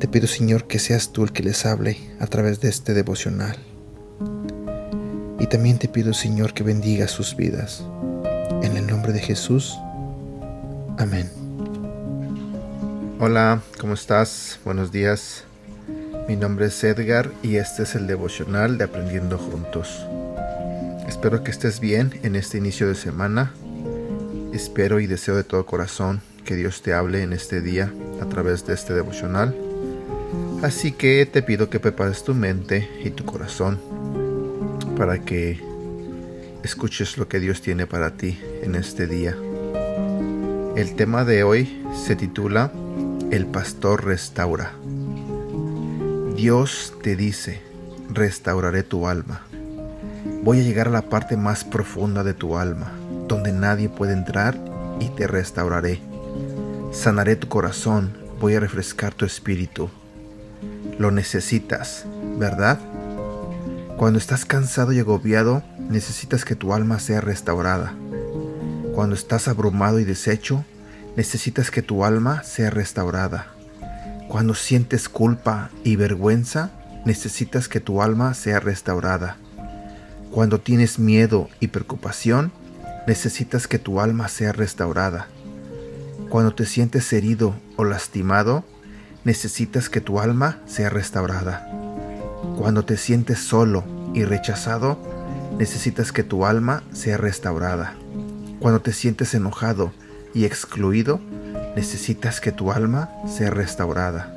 [0.00, 3.58] Te pido, Señor, que seas tú el que les hable a través de este devocional.
[5.38, 7.84] Y también te pido, Señor, que bendiga sus vidas.
[8.62, 9.76] En el nombre de Jesús.
[10.96, 11.30] Amén.
[13.18, 14.58] Hola, ¿cómo estás?
[14.64, 15.44] Buenos días.
[16.26, 20.06] Mi nombre es Edgar y este es el devocional de Aprendiendo Juntos.
[21.06, 23.52] Espero que estés bien en este inicio de semana.
[24.54, 27.92] Espero y deseo de todo corazón que Dios te hable en este día
[28.22, 29.54] a través de este devocional.
[30.62, 33.80] Así que te pido que prepares tu mente y tu corazón
[34.94, 35.58] para que
[36.62, 39.34] escuches lo que Dios tiene para ti en este día.
[40.76, 42.70] El tema de hoy se titula
[43.30, 44.72] el pastor restaura.
[46.36, 47.62] Dios te dice,
[48.12, 49.40] restauraré tu alma.
[50.42, 52.92] Voy a llegar a la parte más profunda de tu alma,
[53.28, 54.58] donde nadie puede entrar
[55.00, 56.00] y te restauraré.
[56.92, 59.90] Sanaré tu corazón, voy a refrescar tu espíritu.
[61.00, 62.04] Lo necesitas,
[62.36, 62.78] ¿verdad?
[63.96, 67.94] Cuando estás cansado y agobiado, necesitas que tu alma sea restaurada.
[68.94, 70.62] Cuando estás abrumado y deshecho,
[71.16, 73.46] necesitas que tu alma sea restaurada.
[74.28, 76.70] Cuando sientes culpa y vergüenza,
[77.06, 79.38] necesitas que tu alma sea restaurada.
[80.30, 82.52] Cuando tienes miedo y preocupación,
[83.06, 85.28] necesitas que tu alma sea restaurada.
[86.28, 88.64] Cuando te sientes herido o lastimado,
[89.24, 91.68] necesitas que tu alma sea restaurada.
[92.56, 93.84] Cuando te sientes solo
[94.14, 94.98] y rechazado,
[95.58, 97.94] necesitas que tu alma sea restaurada.
[98.60, 99.92] Cuando te sientes enojado
[100.34, 101.20] y excluido,
[101.76, 104.36] necesitas que tu alma sea restaurada.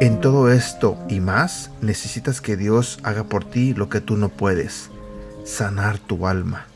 [0.00, 4.28] En todo esto y más, necesitas que Dios haga por ti lo que tú no
[4.28, 4.90] puedes,
[5.44, 6.66] sanar tu alma.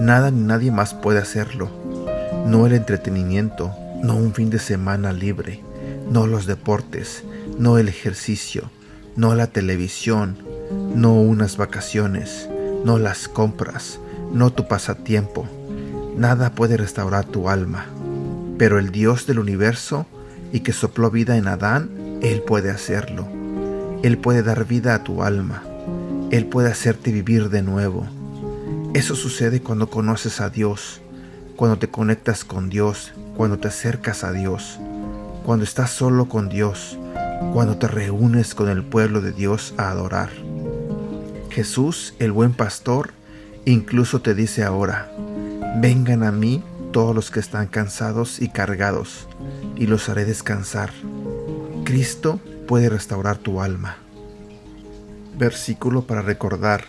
[0.00, 1.70] Nada ni nadie más puede hacerlo.
[2.46, 5.62] No el entretenimiento, no un fin de semana libre,
[6.10, 7.24] no los deportes,
[7.58, 8.70] no el ejercicio,
[9.16, 10.38] no la televisión,
[10.94, 12.48] no unas vacaciones,
[12.84, 13.98] no las compras,
[14.32, 15.48] no tu pasatiempo,
[16.16, 17.84] Nada puede restaurar tu alma,
[18.56, 20.06] pero el Dios del universo
[20.50, 21.90] y que sopló vida en Adán,
[22.22, 23.28] Él puede hacerlo.
[24.02, 25.62] Él puede dar vida a tu alma.
[26.30, 28.06] Él puede hacerte vivir de nuevo.
[28.94, 31.02] Eso sucede cuando conoces a Dios,
[31.56, 34.78] cuando te conectas con Dios, cuando te acercas a Dios,
[35.44, 36.98] cuando estás solo con Dios,
[37.52, 40.30] cuando te reúnes con el pueblo de Dios a adorar.
[41.50, 43.10] Jesús, el buen pastor,
[43.64, 45.10] incluso te dice ahora,
[45.78, 46.62] Vengan a mí
[46.92, 49.28] todos los que están cansados y cargados,
[49.76, 50.90] y los haré descansar.
[51.84, 53.96] Cristo puede restaurar tu alma.
[55.38, 56.84] Versículo para recordar.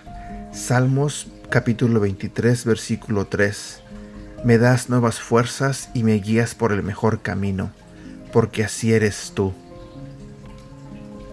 [0.53, 3.83] Salmos capítulo 23, versículo 3.
[4.43, 7.71] Me das nuevas fuerzas y me guías por el mejor camino,
[8.31, 9.53] porque así eres tú.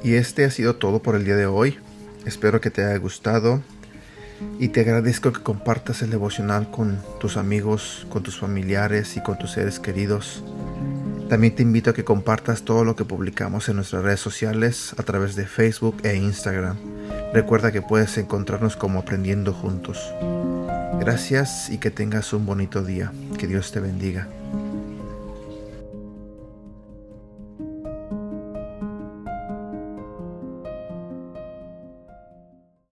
[0.03, 1.78] Y este ha sido todo por el día de hoy.
[2.25, 3.62] Espero que te haya gustado
[4.59, 9.38] y te agradezco que compartas el devocional con tus amigos, con tus familiares y con
[9.38, 10.42] tus seres queridos.
[11.28, 15.03] También te invito a que compartas todo lo que publicamos en nuestras redes sociales a
[15.03, 16.76] través de Facebook e Instagram.
[17.32, 20.12] Recuerda que puedes encontrarnos como aprendiendo juntos.
[21.04, 23.12] Gracias y que tengas un bonito día.
[23.38, 24.26] Que Dios te bendiga.